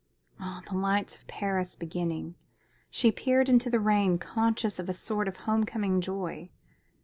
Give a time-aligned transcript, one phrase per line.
[0.39, 2.33] Ah, the lights of Paris beginning!
[2.89, 6.49] She peered into the rain, conscious of a sort of home coming joy.